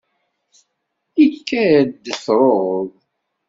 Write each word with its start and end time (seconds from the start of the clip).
Ikad-d 1.25 2.05
truḍ. 2.23 2.91